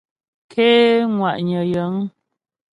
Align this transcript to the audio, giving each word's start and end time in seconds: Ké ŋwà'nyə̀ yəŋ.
Ké 0.51 0.67
ŋwà'nyə̀ 1.15 1.63
yəŋ. 1.71 1.93